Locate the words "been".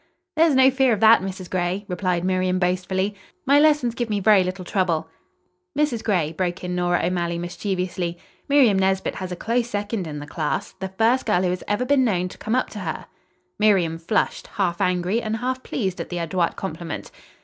11.85-12.03